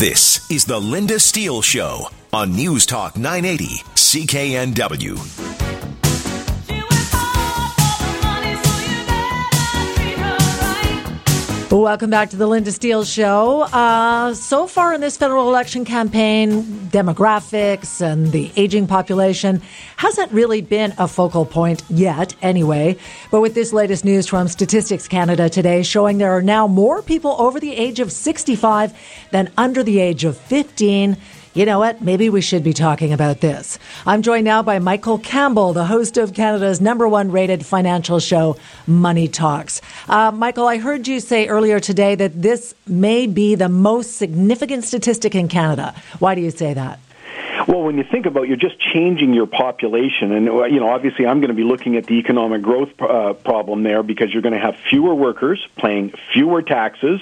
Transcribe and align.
This 0.00 0.50
is 0.50 0.64
the 0.64 0.80
Linda 0.80 1.20
Steele 1.20 1.60
Show 1.60 2.08
on 2.32 2.52
News 2.52 2.86
Talk 2.86 3.18
980 3.18 3.82
CKNW. 3.96 5.49
Welcome 11.70 12.10
back 12.10 12.30
to 12.30 12.36
the 12.36 12.48
Linda 12.48 12.72
Steele 12.72 13.04
Show. 13.04 13.60
Uh, 13.62 14.34
so 14.34 14.66
far 14.66 14.92
in 14.92 15.00
this 15.00 15.16
federal 15.16 15.48
election 15.48 15.84
campaign, 15.84 16.64
demographics 16.90 18.00
and 18.00 18.32
the 18.32 18.50
aging 18.56 18.88
population 18.88 19.62
hasn't 19.96 20.32
really 20.32 20.62
been 20.62 20.92
a 20.98 21.06
focal 21.06 21.46
point 21.46 21.84
yet, 21.88 22.34
anyway. 22.42 22.96
But 23.30 23.40
with 23.40 23.54
this 23.54 23.72
latest 23.72 24.04
news 24.04 24.26
from 24.26 24.48
Statistics 24.48 25.06
Canada 25.06 25.48
today 25.48 25.84
showing 25.84 26.18
there 26.18 26.32
are 26.32 26.42
now 26.42 26.66
more 26.66 27.02
people 27.02 27.36
over 27.38 27.60
the 27.60 27.72
age 27.76 28.00
of 28.00 28.10
65 28.10 28.92
than 29.30 29.48
under 29.56 29.84
the 29.84 30.00
age 30.00 30.24
of 30.24 30.36
15 30.36 31.16
you 31.52 31.66
know 31.66 31.80
what? 31.80 32.00
Maybe 32.00 32.30
we 32.30 32.40
should 32.40 32.62
be 32.62 32.72
talking 32.72 33.12
about 33.12 33.40
this. 33.40 33.78
I'm 34.06 34.22
joined 34.22 34.44
now 34.44 34.62
by 34.62 34.78
Michael 34.78 35.18
Campbell, 35.18 35.72
the 35.72 35.86
host 35.86 36.16
of 36.16 36.32
Canada's 36.32 36.80
number 36.80 37.08
one 37.08 37.32
rated 37.32 37.66
financial 37.66 38.20
show, 38.20 38.56
Money 38.86 39.26
Talks. 39.26 39.80
Uh, 40.08 40.30
Michael, 40.30 40.68
I 40.68 40.78
heard 40.78 41.08
you 41.08 41.18
say 41.18 41.48
earlier 41.48 41.80
today 41.80 42.14
that 42.14 42.40
this 42.40 42.74
may 42.86 43.26
be 43.26 43.56
the 43.56 43.68
most 43.68 44.16
significant 44.16 44.84
statistic 44.84 45.34
in 45.34 45.48
Canada. 45.48 45.94
Why 46.20 46.36
do 46.36 46.40
you 46.40 46.52
say 46.52 46.72
that? 46.74 47.00
Well, 47.66 47.82
when 47.82 47.98
you 47.98 48.04
think 48.04 48.26
about, 48.26 48.44
it, 48.44 48.48
you're 48.48 48.56
just 48.56 48.80
changing 48.80 49.34
your 49.34 49.46
population, 49.46 50.32
and 50.32 50.48
uh, 50.48 50.64
you 50.64 50.80
know, 50.80 50.88
obviously, 50.88 51.26
I'm 51.26 51.40
going 51.40 51.48
to 51.48 51.54
be 51.54 51.64
looking 51.64 51.96
at 51.96 52.06
the 52.06 52.14
economic 52.14 52.62
growth 52.62 52.90
uh, 53.00 53.34
problem 53.34 53.82
there 53.82 54.02
because 54.02 54.32
you're 54.32 54.42
going 54.42 54.54
to 54.54 54.60
have 54.60 54.76
fewer 54.76 55.14
workers 55.14 55.66
paying 55.76 56.12
fewer 56.32 56.62
taxes. 56.62 57.20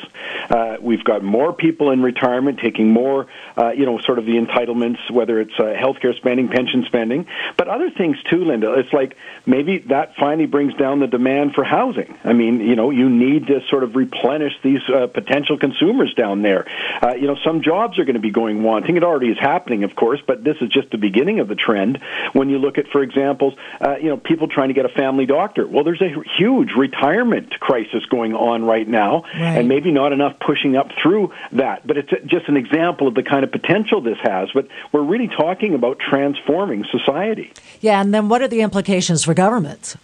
Uh, 0.48 0.76
we've 0.80 1.02
got 1.02 1.24
more 1.24 1.52
people 1.52 1.90
in 1.90 2.02
retirement 2.02 2.60
taking 2.60 2.90
more, 2.92 3.26
uh, 3.56 3.70
you 3.70 3.84
know, 3.84 3.98
sort 3.98 4.18
of 4.18 4.26
the 4.26 4.36
entitlements, 4.36 5.10
whether 5.10 5.40
it's 5.40 5.58
uh, 5.58 5.64
healthcare 5.64 6.14
spending, 6.16 6.48
pension 6.48 6.84
spending, 6.84 7.26
but 7.56 7.68
other 7.68 7.90
things 7.90 8.16
too, 8.30 8.44
Linda. 8.44 8.74
It's 8.74 8.92
like 8.92 9.16
maybe 9.44 9.78
that 9.88 10.14
finally 10.16 10.46
brings 10.46 10.74
down 10.74 11.00
the 11.00 11.08
demand 11.08 11.54
for 11.54 11.64
housing. 11.64 12.16
I 12.22 12.32
mean, 12.32 12.60
you 12.60 12.76
know, 12.76 12.90
you 12.90 13.08
need 13.08 13.48
to 13.48 13.60
sort 13.68 13.82
of 13.82 13.96
replenish 13.96 14.52
these 14.62 14.82
uh, 14.88 15.08
potential 15.08 15.58
consumers 15.58 16.14
down 16.14 16.42
there. 16.42 16.66
Uh, 17.02 17.14
you 17.14 17.26
know, 17.26 17.36
some 17.44 17.62
jobs 17.62 17.98
are 17.98 18.04
going 18.04 18.14
to 18.14 18.20
be 18.20 18.30
going 18.30 18.62
wanting. 18.62 18.96
It 18.96 19.04
already 19.04 19.28
is 19.28 19.38
happening, 19.38 19.82
of 19.84 19.96
course 19.96 20.20
but 20.28 20.44
this 20.44 20.56
is 20.60 20.68
just 20.68 20.90
the 20.92 20.98
beginning 20.98 21.40
of 21.40 21.48
the 21.48 21.56
trend. 21.56 21.98
When 22.34 22.48
you 22.50 22.58
look 22.58 22.78
at, 22.78 22.86
for 22.92 23.02
example, 23.02 23.56
uh, 23.80 23.96
you 23.96 24.10
know, 24.10 24.16
people 24.16 24.46
trying 24.46 24.68
to 24.68 24.74
get 24.74 24.84
a 24.84 24.90
family 24.90 25.26
doctor. 25.26 25.66
Well, 25.66 25.82
there's 25.82 26.02
a 26.02 26.12
huge 26.36 26.70
retirement 26.76 27.58
crisis 27.58 28.04
going 28.06 28.34
on 28.34 28.64
right 28.64 28.86
now, 28.86 29.22
right. 29.34 29.58
and 29.58 29.66
maybe 29.66 29.90
not 29.90 30.12
enough 30.12 30.38
pushing 30.38 30.76
up 30.76 30.90
through 31.02 31.32
that. 31.52 31.84
But 31.86 31.96
it's 31.96 32.10
just 32.26 32.48
an 32.48 32.56
example 32.56 33.08
of 33.08 33.14
the 33.14 33.22
kind 33.24 33.42
of 33.42 33.50
potential 33.50 34.00
this 34.00 34.18
has. 34.22 34.50
But 34.54 34.68
we're 34.92 35.02
really 35.02 35.28
talking 35.28 35.74
about 35.74 35.98
transforming 35.98 36.84
society. 36.92 37.52
Yeah, 37.80 38.00
and 38.00 38.12
then 38.12 38.28
what 38.28 38.42
are 38.42 38.48
the 38.48 38.60
implications 38.60 39.24
for 39.24 39.32
governments? 39.34 39.96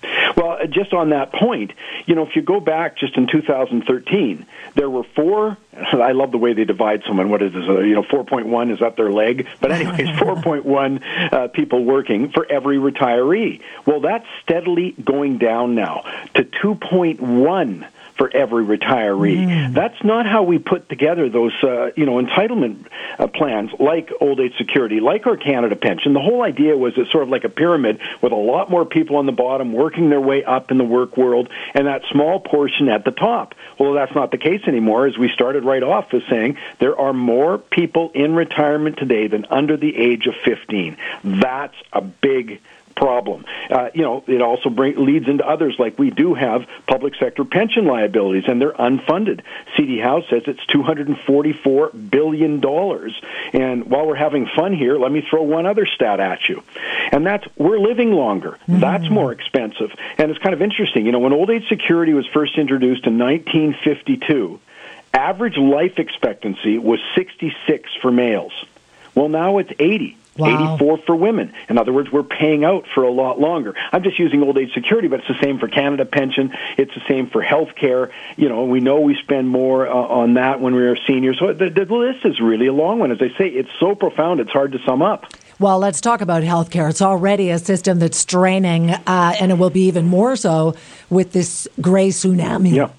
Uh, 0.65 0.67
just 0.67 0.93
on 0.93 1.11
that 1.11 1.33
point, 1.33 1.73
you 2.07 2.15
know, 2.15 2.27
if 2.27 2.35
you 2.35 2.43
go 2.43 2.61
back 2.61 2.97
just 2.97 3.17
in 3.17 3.27
2013, 3.27 4.47
there 4.75 4.89
were 4.89 5.05
four. 5.15 5.57
I 5.93 6.13
love 6.13 6.31
the 6.31 6.39
way 6.39 6.55
they 6.55 6.65
divide 6.65 7.03
someone. 7.07 7.29
What 7.29 7.43
is 7.43 7.53
this? 7.53 7.65
Uh, 7.69 7.81
you 7.81 7.95
know, 7.95 8.03
4.1 8.03 8.73
is 8.73 8.81
up 8.81 8.97
their 8.97 9.13
leg? 9.13 9.47
But 9.61 9.73
anyways, 9.73 10.09
4.1 10.19 11.33
uh, 11.33 11.49
people 11.49 11.85
working 11.85 12.31
for 12.31 12.47
every 12.51 12.79
retiree. 12.79 13.61
Well, 13.85 14.01
that's 14.01 14.27
steadily 14.43 14.93
going 15.05 15.39
down 15.39 15.75
now 15.75 16.05
to 16.35 16.45
2.1 16.45 17.87
for 18.17 18.31
every 18.35 18.65
retiree. 18.65 19.47
Mm. 19.47 19.75
That's 19.75 20.03
not 20.05 20.27
how 20.27 20.45
we 20.45 20.59
put 20.59 20.89
together 20.89 21.29
those, 21.29 21.53
uh, 21.63 21.91
you 21.97 22.07
know, 22.07 22.23
entitlement 22.23 22.87
uh, 23.19 23.27
plans 23.27 23.71
like 23.79 24.13
old 24.21 24.41
age 24.41 24.57
security, 24.57 25.01
like 25.01 25.27
our 25.27 25.37
Canada 25.37 25.77
pension. 25.77 26.13
The 26.13 26.21
whole 26.21 26.43
idea 26.43 26.77
was 26.77 26.95
it's 26.97 27.11
sort 27.11 27.25
of 27.25 27.29
like 27.29 27.45
a 27.45 27.49
pyramid 27.49 28.01
with 28.21 28.33
a 28.33 28.37
lot 28.37 28.71
more 28.71 28.85
people 28.85 29.17
on 29.17 29.27
the 29.27 29.33
bottom 29.33 29.73
working 29.73 30.11
their 30.11 30.21
way 30.21 30.45
up 30.45 30.71
in 30.71 30.79
the 30.79 30.85
work 30.85 31.17
world, 31.17 31.49
and 31.75 31.87
that 31.87 32.03
small 32.11 32.41
portion 32.41 32.89
at 32.89 33.05
the 33.05 33.11
top. 33.11 33.55
Well, 33.79 33.95
that's 33.95 34.15
not 34.15 34.31
the 34.31 34.39
case 34.39 34.63
anymore. 34.67 35.07
As 35.07 35.19
we 35.19 35.29
started 35.29 35.65
right 35.65 35.83
off 35.83 36.15
as 36.15 36.23
saying, 36.31 36.57
there 36.79 36.99
are 36.99 37.13
more 37.13 37.59
people 37.59 38.11
in 38.15 38.35
retirement 38.35 38.97
today 38.97 39.27
than 39.27 39.47
under 39.51 39.77
the 39.77 39.97
age 39.97 40.27
of 40.27 40.35
15. 40.45 40.97
That's 41.25 41.75
a 41.93 42.01
big 42.01 42.61
problem. 42.97 43.45
Uh, 43.71 43.91
you 43.95 44.03
know, 44.03 44.25
it 44.27 44.43
also 44.43 44.71
bring, 44.71 44.97
leads 45.05 45.29
into 45.29 45.47
others 45.47 45.77
like 45.79 45.99
we 45.99 46.11
do 46.11 46.35
have 46.35 46.67
public 46.87 47.15
sector 47.17 47.45
pension 47.45 47.87
liabilities, 47.87 48.45
and 48.47 48.61
they're 48.61 48.73
unfunded. 48.73 49.43
CD 49.77 49.99
Howe 49.99 50.23
says 50.29 50.43
it's 50.47 50.65
two 50.67 50.83
hundred 50.83 51.09
and 51.09 51.19
forty-four 51.19 51.91
billion 51.91 52.61
dollars. 52.61 53.21
And 53.53 53.91
while 53.91 54.07
we're 54.07 54.15
having 54.15 54.47
fun 54.47 54.73
here, 54.73 54.99
let 54.99 55.13
me 55.13 55.27
throw 55.29 55.43
one 55.43 55.67
other 55.67 55.87
stat 55.87 56.21
at 56.21 56.49
you, 56.49 56.63
and 57.13 57.27
that's 57.27 57.47
we're 57.57 57.79
living 57.79 58.13
longer. 58.13 58.59
Mm-hmm. 58.63 58.81
That's 58.81 59.09
more 59.11 59.33
expensive, 59.33 59.93
and 60.19 60.31
it's 60.31 60.41
kind 60.41 60.55
of 60.55 60.63
interesting. 60.63 61.07
You 61.07 61.13
know, 61.13 61.21
when 61.21 61.33
old 61.33 61.51
age 61.51 61.69
security 61.69 62.15
was 62.15 62.27
first 62.27 62.59
introduced 62.59 63.07
in 63.07 63.19
1952, 63.19 64.61
average 65.13 65.57
life 65.57 65.99
expectancy 65.99 66.79
was 66.79 67.01
66 67.15 67.91
for 68.01 68.11
males. 68.11 68.53
Well, 69.15 69.29
now 69.29 69.59
it's 69.59 69.73
80. 69.79 70.19
Wow. 70.37 70.75
84 70.75 70.99
for 71.07 71.17
women. 71.17 71.53
In 71.69 71.79
other 71.79 71.93
words, 71.93 72.11
we're 72.11 72.25
paying 72.25 72.65
out 72.65 72.87
for 72.93 73.05
a 73.05 73.11
lot 73.11 73.41
longer. 73.41 73.75
I'm 73.93 74.03
just 74.03 74.19
using 74.19 74.43
old 74.43 74.59
age 74.59 74.73
security, 74.75 75.07
but 75.09 75.21
it's 75.21 75.29
the 75.29 75.41
same 75.43 75.59
for 75.59 75.69
Canada 75.69 76.05
pension. 76.05 76.53
It's 76.77 76.93
the 76.95 77.03
same 77.09 77.29
for 77.31 77.41
health 77.41 77.75
care. 77.77 78.11
You 78.37 78.49
know, 78.49 78.65
we 78.65 78.81
know 78.81 79.01
we 79.01 79.17
spend 79.17 79.49
more 79.49 79.87
uh, 79.87 79.93
on 79.93 80.35
that 80.35 80.61
when 80.61 80.75
we're 80.75 80.97
seniors. 81.07 81.39
So 81.39 81.53
the, 81.53 81.71
the 81.71 81.85
list 81.85 82.25
is 82.25 82.41
really 82.41 82.67
a 82.67 82.73
long 82.73 82.99
one. 82.99 83.13
As 83.13 83.23
I 83.23 83.29
say, 83.39 83.49
it's 83.49 83.71
so 83.79 83.95
profound, 83.95 84.41
it's 84.41 84.51
hard 84.51 84.73
to 84.73 84.79
sum 84.85 85.03
up. 85.03 85.27
Well, 85.61 85.79
let's 85.79 86.01
talk 86.01 86.21
about 86.21 86.43
healthcare. 86.43 86.91
It's 86.91 87.03
already 87.03 87.51
a 87.51 87.61
system 87.61 88.01
that's 88.01 88.19
straining, 88.19 88.91
uh, 88.91 89.37
and 89.41 89.53
it 89.53 89.55
will 89.55 89.71
be 89.71 89.87
even 89.87 90.07
more 90.07 90.35
so 90.35 90.75
with 91.11 91.33
this 91.33 91.69
gray 91.81 92.09
tsunami. 92.09 92.75
Yeah. 92.75 92.91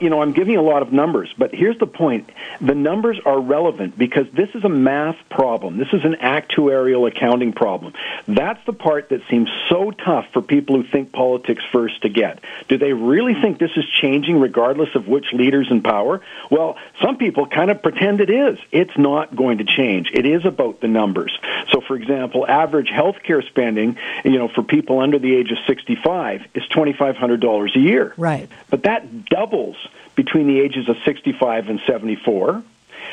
You 0.00 0.08
know, 0.08 0.22
I'm 0.22 0.32
giving 0.32 0.56
a 0.56 0.62
lot 0.62 0.82
of 0.82 0.92
numbers, 0.92 1.32
but 1.36 1.54
here's 1.54 1.78
the 1.78 1.86
point. 1.86 2.30
The 2.60 2.74
numbers 2.74 3.20
are 3.26 3.38
relevant 3.38 3.98
because 3.98 4.26
this 4.32 4.48
is 4.54 4.64
a 4.64 4.68
math 4.68 5.16
problem. 5.28 5.76
This 5.76 5.92
is 5.92 6.04
an 6.04 6.16
actuarial 6.22 7.06
accounting 7.06 7.52
problem. 7.52 7.92
That's 8.26 8.64
the 8.64 8.72
part 8.72 9.10
that 9.10 9.20
seems 9.28 9.50
so 9.68 9.90
tough 9.90 10.26
for 10.32 10.40
people 10.40 10.76
who 10.76 10.88
think 10.88 11.12
politics 11.12 11.62
first 11.70 12.00
to 12.02 12.08
get. 12.08 12.40
Do 12.68 12.78
they 12.78 12.94
really 12.94 13.34
think 13.34 13.58
this 13.58 13.72
is 13.76 13.84
changing 14.00 14.40
regardless 14.40 14.94
of 14.94 15.06
which 15.06 15.32
leader's 15.34 15.70
in 15.70 15.82
power? 15.82 16.22
Well, 16.50 16.78
some 17.02 17.18
people 17.18 17.46
kind 17.46 17.70
of 17.70 17.82
pretend 17.82 18.20
it 18.20 18.30
is. 18.30 18.58
It's 18.72 18.96
not 18.96 19.36
going 19.36 19.58
to 19.58 19.64
change. 19.64 20.10
It 20.14 20.24
is 20.24 20.46
about 20.46 20.80
the 20.80 20.88
numbers. 20.88 21.38
So, 21.72 21.80
for 21.80 21.94
example, 21.94 22.46
average 22.46 22.88
health 22.88 23.16
care 23.22 23.42
spending, 23.42 23.98
you 24.24 24.38
know, 24.38 24.48
for 24.48 24.62
people 24.62 25.00
under 25.00 25.18
the 25.18 25.34
age 25.36 25.50
of 25.50 25.58
65 25.66 26.46
is 26.54 26.62
$2,500 26.64 27.76
a 27.76 27.78
year. 27.78 28.14
Right. 28.16 28.48
But 28.70 28.84
that 28.84 29.26
doubles 29.26 29.76
between 30.14 30.46
the 30.46 30.60
ages 30.60 30.88
of 30.88 30.96
65 31.04 31.68
and 31.68 31.80
74. 31.86 32.62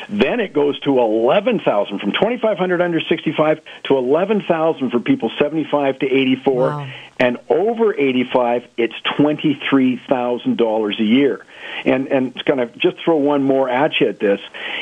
Then 0.08 0.40
it 0.40 0.52
goes 0.52 0.78
to 0.80 0.98
11,000 0.98 1.98
from 1.98 2.12
2,500 2.12 2.80
under 2.80 3.00
65 3.00 3.60
to 3.84 3.96
11,000 3.96 4.90
for 4.90 5.00
people 5.00 5.30
75 5.38 5.98
to 6.00 6.06
84. 6.06 6.54
Wow. 6.54 6.90
And 7.18 7.38
over 7.48 7.94
85, 7.94 8.68
it's 8.76 8.94
$23,000 9.18 10.98
a 10.98 11.02
year. 11.02 11.44
And, 11.84 12.08
and 12.08 12.34
it's 12.34 12.42
going 12.42 12.58
to 12.58 12.66
just 12.78 12.98
throw 13.04 13.16
one 13.16 13.42
more 13.42 13.68
at 13.68 14.00
you 14.00 14.08
at 14.08 14.20
this. 14.20 14.40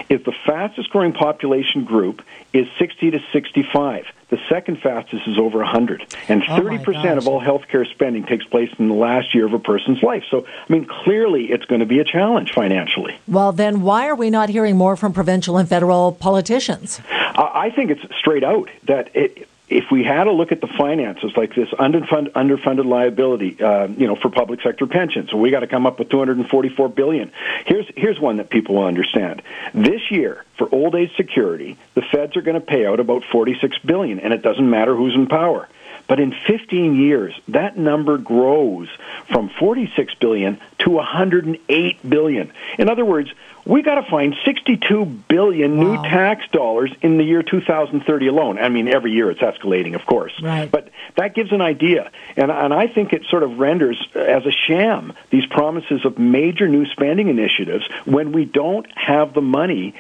If 0.09 0.25
the 0.25 0.35
fastest 0.45 0.91
growing 0.91 1.13
population 1.13 1.85
group 1.85 2.23
is 2.53 2.67
60 2.79 3.13
to 3.13 3.21
65, 3.33 4.07
the 4.29 4.39
second 4.49 4.81
fastest 4.81 5.27
is 5.27 5.39
over 5.39 5.59
100. 5.59 6.15
And 6.29 6.43
30% 6.43 7.05
oh 7.05 7.19
of 7.19 7.29
all 7.29 7.41
healthcare 7.41 7.89
spending 7.91 8.25
takes 8.25 8.45
place 8.45 8.71
in 8.79 8.89
the 8.89 8.95
last 8.95 9.35
year 9.35 9.47
of 9.47 9.53
a 9.53 9.59
person's 9.59 10.03
life. 10.03 10.25
So, 10.31 10.47
I 10.47 10.73
mean, 10.73 10.85
clearly 10.85 11.47
it's 11.47 11.65
going 11.65 11.81
to 11.81 11.87
be 11.87 12.01
a 12.01 12.05
challenge 12.05 12.53
financially. 12.53 13.19
Well, 13.27 13.53
then 13.53 13.83
why 13.83 14.09
are 14.09 14.15
we 14.15 14.31
not 14.31 14.49
hearing 14.49 14.77
more 14.77 14.97
from 14.97 15.13
provincial 15.13 15.57
and 15.57 15.69
federal 15.69 16.13
politicians? 16.13 17.01
I 17.09 17.71
think 17.75 17.91
it's 17.91 18.03
straight 18.19 18.45
out 18.45 18.69
that 18.85 19.15
it, 19.15 19.49
if 19.69 19.91
we 19.91 20.05
had 20.05 20.29
a 20.29 20.33
look 20.33 20.53
at 20.53 20.61
the 20.61 20.69
finances 20.69 21.33
like 21.37 21.55
this 21.55 21.69
underfund, 21.71 22.31
underfunded 22.33 22.85
liability, 22.85 23.61
uh, 23.61 23.89
you 23.89 24.07
know, 24.07 24.15
for 24.15 24.31
public 24.31 24.61
sector 24.63 24.87
pensions, 24.87 25.31
so 25.31 25.37
we 25.37 25.51
got 25.51 25.61
to 25.61 25.67
come 25.67 25.87
up 25.87 25.99
with 25.99 26.09
244 26.09 26.89
billion. 26.89 27.33
Here's 27.67 27.87
here's 27.97 28.21
one 28.21 28.37
that 28.37 28.49
people 28.49 28.77
will 28.77 28.85
understand. 28.87 29.43
This 29.75 30.11
year, 30.11 30.45
for 30.57 30.73
old 30.73 30.95
age 30.95 31.15
security, 31.17 31.77
the 31.95 32.03
feds 32.03 32.37
are 32.37 32.43
going 32.43 32.61
to 32.61 32.67
pay 32.67 32.87
out 32.87 33.01
about 33.01 33.25
46 33.25 33.79
billion, 33.81 34.21
and 34.21 34.33
it 34.33 34.43
doesn't 34.43 34.69
matter 34.69 34.95
who's 34.95 35.15
in 35.15 35.27
power. 35.27 35.69
But 36.09 36.21
in 36.21 36.33
15 36.47 36.95
years, 36.95 37.35
that 37.49 37.77
number 37.77 38.17
grows 38.19 38.89
from 39.29 39.49
46 39.49 40.15
billion 40.15 40.61
to 40.79 40.91
108 40.91 42.09
billion. 42.09 42.53
In 42.79 42.89
other 42.89 43.05
words, 43.05 43.33
we 43.67 43.83
got 43.83 43.97
to 43.97 44.09
find 44.11 44.35
62 44.45 45.05
billion 45.29 45.77
Wow. 45.79 45.85
new 46.03 46.09
tax 46.09 46.45
dollars 46.53 46.93
in 47.03 47.19
the 47.19 47.25
year 47.25 47.43
2030 47.43 48.27
alone. 48.29 48.59
I 48.59 48.69
mean, 48.69 48.89
every 48.89 49.13
year 49.13 49.31
it's 49.31 49.41
escalating, 49.41 49.95
of 49.95 50.07
course. 50.07 50.33
Right. 50.41 50.71
But 50.71 50.89
that 51.17 51.35
gives 51.35 51.53
an 51.53 51.61
idea. 51.61 52.11
And, 52.37 52.51
and 52.51 52.73
I 52.73 52.87
think 52.87 53.13
it 53.13 53.25
sort 53.29 53.43
of 53.43 53.59
renders 53.59 54.03
uh, 54.15 54.21
as 54.21 54.47
a 54.47 54.53
sham 54.53 55.13
these 55.31 55.47
promises 55.47 56.05
of 56.05 56.19
major 56.19 56.69
new 56.69 56.87
spending 56.87 57.29
initiatives 57.29 57.85
when 58.05 58.33
we 58.33 58.45
don't 58.45 58.87
have 58.97 59.35
the 59.35 59.43
money 59.43 59.95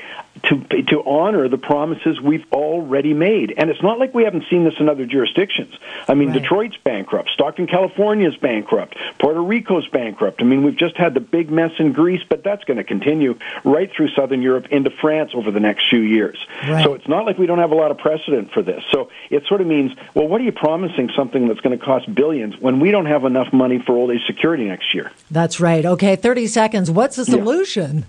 to 0.44 0.58
to 0.82 1.02
honor 1.04 1.48
the 1.48 1.56
promises 1.56 2.20
we've 2.20 2.44
already 2.52 3.14
made. 3.14 3.54
And 3.56 3.70
it's 3.70 3.82
not 3.82 3.98
like 3.98 4.12
we 4.14 4.24
haven't 4.24 4.44
seen 4.50 4.64
this 4.64 4.74
in 4.78 4.86
other 4.88 5.06
jurisdictions. 5.06 5.74
I 6.06 6.14
mean, 6.14 6.28
Right. 6.28 6.42
Detroit's 6.42 6.76
bankrupt, 6.76 7.30
Stockton, 7.30 7.66
California's 7.66 8.36
bankrupt, 8.36 8.96
Puerto 9.18 9.42
Rico's 9.42 9.88
bankrupt. 9.88 10.42
I 10.42 10.44
mean, 10.44 10.62
we've 10.62 10.76
just 10.76 10.96
had 10.98 11.14
the 11.14 11.20
big 11.20 11.50
mess 11.50 11.72
in 11.78 11.92
Greece, 11.92 12.22
but 12.28 12.44
that's 12.44 12.64
going 12.64 12.76
to 12.76 12.84
continue 12.84 13.38
right 13.64 13.90
through 13.94 14.08
southern 14.10 14.42
Europe 14.42 14.66
into 14.70 14.90
France 14.90 15.32
over 15.34 15.50
the 15.50 15.60
next 15.60 15.88
few 15.88 16.00
years. 16.00 16.38
Right. 16.68 16.84
So 16.84 16.94
it's 16.94 17.08
not 17.08 17.26
like 17.26 17.38
we 17.38 17.46
don't 17.46 17.58
have 17.58 17.72
a 17.72 17.74
lot 17.74 17.90
of 17.90 17.98
precedent 17.98 18.52
for 18.52 18.62
this. 18.62 18.82
So 18.90 19.10
it 19.30 19.44
sort 19.46 19.60
of 19.60 19.66
means, 19.66 19.92
well, 20.14 20.28
what 20.28 20.40
are 20.40 20.44
you 20.44 20.52
promising 20.52 21.10
something 21.16 21.48
that's 21.48 21.60
going 21.60 21.78
to 21.78 21.84
cost 21.84 22.12
billions 22.14 22.56
when 22.58 22.80
we 22.80 22.90
don't 22.90 23.06
have 23.06 23.24
enough 23.24 23.52
money 23.52 23.78
for 23.78 23.92
old 23.92 24.10
age 24.10 24.24
security 24.26 24.64
next 24.64 24.94
year? 24.94 25.12
That's 25.30 25.60
right. 25.60 25.84
Okay, 25.84 26.16
30 26.16 26.46
seconds. 26.46 26.90
What's 26.90 27.16
the 27.16 27.24
solution? 27.24 28.04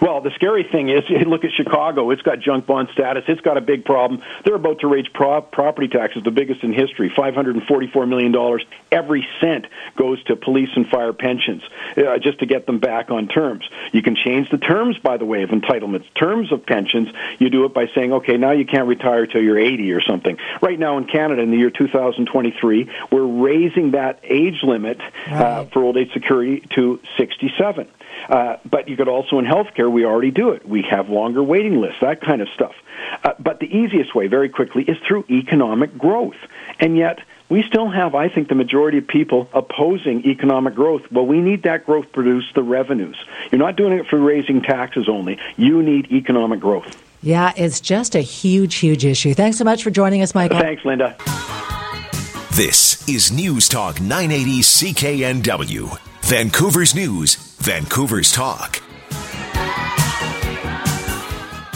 Well, 0.00 0.20
the 0.20 0.30
scary 0.32 0.64
thing 0.64 0.88
is, 0.88 1.02
look 1.26 1.44
at 1.44 1.52
Chicago. 1.52 2.10
It's 2.10 2.22
got 2.22 2.40
junk 2.40 2.66
bond 2.66 2.88
status. 2.92 3.24
It's 3.26 3.40
got 3.40 3.56
a 3.56 3.60
big 3.60 3.84
problem. 3.84 4.22
They're 4.44 4.54
about 4.54 4.80
to 4.80 4.86
raise 4.86 5.08
pro- 5.08 5.42
property 5.42 5.88
taxes, 5.88 6.22
the 6.24 6.30
biggest 6.30 6.62
in 6.62 6.72
history, 6.72 7.10
$544 7.10 8.08
million. 8.08 8.34
Every 8.92 9.26
cent 9.40 9.66
goes 9.96 10.22
to 10.24 10.36
police 10.36 10.70
and 10.76 10.86
fire 10.88 11.12
pensions 11.12 11.62
uh, 11.96 12.18
just 12.18 12.40
to 12.40 12.46
get 12.46 12.66
them 12.66 12.78
back 12.78 13.10
on 13.10 13.28
terms. 13.28 13.68
You 13.92 14.02
can 14.02 14.16
change 14.16 14.50
the 14.50 14.58
terms, 14.58 14.98
by 14.98 15.16
the 15.16 15.24
way, 15.24 15.42
of 15.42 15.50
entitlements. 15.50 16.04
Terms 16.14 16.52
of 16.52 16.64
pensions, 16.64 17.08
you 17.38 17.50
do 17.50 17.64
it 17.64 17.74
by 17.74 17.88
saying, 17.94 18.12
okay, 18.14 18.36
now 18.36 18.52
you 18.52 18.66
can't 18.66 18.88
retire 18.88 19.26
till 19.26 19.42
you're 19.42 19.58
80 19.58 19.92
or 19.92 20.00
something. 20.00 20.38
Right 20.62 20.78
now 20.78 20.98
in 20.98 21.04
Canada, 21.06 21.42
in 21.42 21.50
the 21.50 21.56
year 21.56 21.70
2023, 21.70 22.90
we're 23.10 23.24
raising 23.24 23.92
that 23.92 24.20
age 24.22 24.62
limit 24.62 25.00
uh, 25.28 25.64
for 25.66 25.82
old 25.82 25.96
age 25.96 26.12
security 26.12 26.66
to 26.74 27.00
67. 27.16 27.88
Uh, 28.28 28.56
but 28.68 28.88
you 28.88 28.96
could 28.96 29.08
also 29.08 29.38
in 29.38 29.44
healthcare, 29.44 29.87
we 29.90 30.04
already 30.04 30.30
do 30.30 30.50
it. 30.50 30.66
We 30.68 30.82
have 30.82 31.08
longer 31.08 31.42
waiting 31.42 31.80
lists, 31.80 32.00
that 32.00 32.20
kind 32.20 32.42
of 32.42 32.48
stuff. 32.48 32.74
Uh, 33.24 33.32
but 33.38 33.60
the 33.60 33.66
easiest 33.66 34.14
way, 34.14 34.26
very 34.26 34.48
quickly, 34.48 34.84
is 34.84 34.96
through 35.06 35.24
economic 35.30 35.96
growth. 35.96 36.36
And 36.80 36.96
yet, 36.96 37.20
we 37.48 37.62
still 37.62 37.88
have, 37.88 38.14
I 38.14 38.28
think, 38.28 38.48
the 38.48 38.54
majority 38.54 38.98
of 38.98 39.06
people 39.06 39.48
opposing 39.52 40.26
economic 40.26 40.74
growth. 40.74 41.10
Well, 41.10 41.26
we 41.26 41.40
need 41.40 41.62
that 41.62 41.86
growth 41.86 42.06
to 42.06 42.12
produce 42.12 42.44
the 42.54 42.62
revenues. 42.62 43.16
You're 43.50 43.58
not 43.58 43.76
doing 43.76 43.98
it 43.98 44.06
for 44.06 44.18
raising 44.18 44.60
taxes 44.60 45.08
only. 45.08 45.38
You 45.56 45.82
need 45.82 46.12
economic 46.12 46.60
growth. 46.60 47.02
Yeah, 47.22 47.52
it's 47.56 47.80
just 47.80 48.14
a 48.14 48.20
huge, 48.20 48.76
huge 48.76 49.04
issue. 49.04 49.34
Thanks 49.34 49.58
so 49.58 49.64
much 49.64 49.82
for 49.82 49.90
joining 49.90 50.22
us, 50.22 50.34
Michael. 50.34 50.60
Thanks, 50.60 50.84
Linda. 50.84 51.16
This 52.52 53.08
is 53.08 53.32
News 53.32 53.68
Talk 53.68 54.00
980 54.00 54.60
CKNW. 54.60 55.98
Vancouver's 56.22 56.94
News, 56.94 57.36
Vancouver's 57.58 58.30
Talk. 58.30 58.82